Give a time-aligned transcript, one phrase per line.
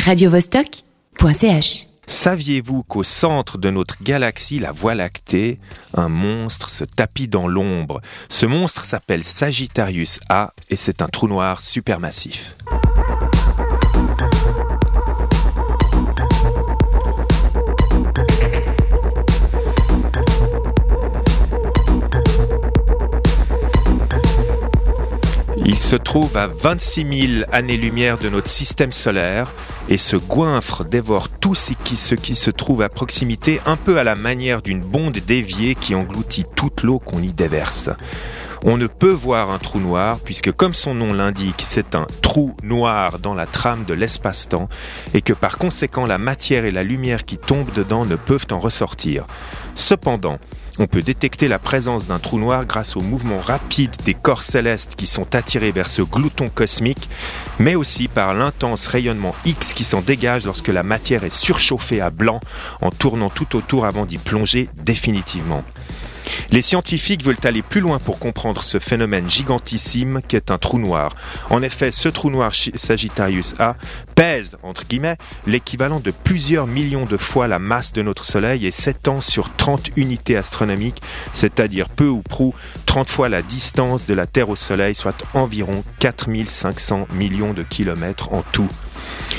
[0.00, 5.60] radiovostok.ch Saviez-vous qu'au centre de notre galaxie, la Voie lactée,
[5.94, 8.00] un monstre se tapit dans l'ombre?
[8.28, 12.56] Ce monstre s'appelle Sagittarius A et c'est un trou noir supermassif.
[25.72, 29.52] Il se trouve à 26 000 années-lumière de notre système solaire
[29.88, 33.96] et ce goinfre dévore tout ce qui, ce qui se trouve à proximité, un peu
[33.96, 37.88] à la manière d'une bonde déviée qui engloutit toute l'eau qu'on y déverse.
[38.64, 42.56] On ne peut voir un trou noir puisque comme son nom l'indique, c'est un trou
[42.64, 44.68] noir dans la trame de l'espace-temps
[45.14, 48.58] et que par conséquent la matière et la lumière qui tombent dedans ne peuvent en
[48.58, 49.24] ressortir.
[49.76, 50.40] Cependant,
[50.80, 54.94] on peut détecter la présence d'un trou noir grâce au mouvement rapide des corps célestes
[54.96, 57.08] qui sont attirés vers ce glouton cosmique,
[57.58, 62.10] mais aussi par l'intense rayonnement X qui s'en dégage lorsque la matière est surchauffée à
[62.10, 62.40] blanc
[62.80, 65.62] en tournant tout autour avant d'y plonger définitivement.
[66.50, 71.14] Les scientifiques veulent aller plus loin pour comprendre ce phénomène gigantissime qu'est un trou noir.
[71.48, 73.76] En effet, ce trou noir Sagittarius A
[74.14, 78.70] pèse, entre guillemets, l'équivalent de plusieurs millions de fois la masse de notre Soleil et
[78.70, 82.54] s'étend sur 30 unités astronomiques, c'est-à-dire peu ou prou
[82.86, 88.32] 30 fois la distance de la Terre au Soleil, soit environ 4500 millions de kilomètres
[88.32, 88.68] en tout.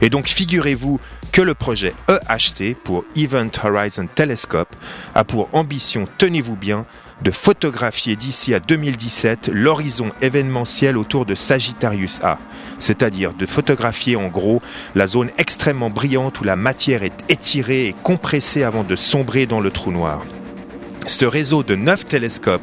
[0.00, 1.00] Et donc figurez-vous
[1.34, 4.72] que le projet EHT pour Event Horizon Telescope
[5.16, 6.86] a pour ambition, tenez-vous bien,
[7.22, 12.38] de photographier d'ici à 2017 l'horizon événementiel autour de Sagittarius A,
[12.78, 14.62] c'est-à-dire de photographier en gros
[14.94, 19.60] la zone extrêmement brillante où la matière est étirée et compressée avant de sombrer dans
[19.60, 20.22] le trou noir.
[21.06, 22.62] Ce réseau de neuf télescopes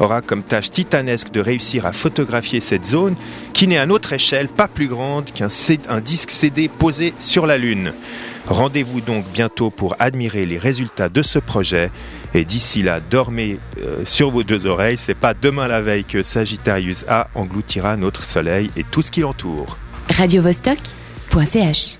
[0.00, 3.14] aura comme tâche titanesque de réussir à photographier cette zone
[3.52, 5.48] qui n'est à notre échelle pas plus grande qu'un
[6.00, 7.92] disque CD posé sur la Lune.
[8.46, 11.90] Rendez-vous donc bientôt pour admirer les résultats de ce projet
[12.34, 16.22] et d'ici là, dormez euh, sur vos deux oreilles, c'est pas demain la veille que
[16.22, 19.78] Sagittarius A engloutira notre soleil et tout ce qui l'entoure.
[20.10, 21.98] radiovostok.ch